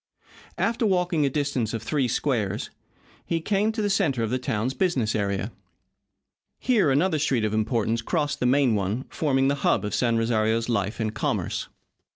After 0.57 0.83
walking 0.83 1.27
a 1.27 1.29
distance 1.29 1.75
of 1.75 1.83
three 1.83 2.07
squares 2.07 2.71
he 3.23 3.39
came 3.39 3.71
to 3.71 3.83
the 3.83 3.89
centre 3.91 4.23
of 4.23 4.31
the 4.31 4.39
town's 4.39 4.73
business 4.73 5.13
area. 5.13 5.51
Here 6.57 6.89
another 6.89 7.19
street 7.19 7.45
of 7.45 7.53
importance 7.53 8.01
crossed 8.01 8.39
the 8.39 8.47
main 8.47 8.73
one, 8.73 9.05
forming 9.09 9.47
the 9.47 9.53
hub 9.61 9.85
of 9.85 9.93
San 9.93 10.17
Rosario's 10.17 10.69
life 10.69 10.99
and 10.99 11.13
commerce. 11.13 11.67